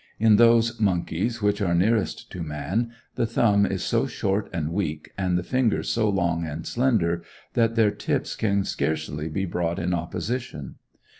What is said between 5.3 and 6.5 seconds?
the fingers so long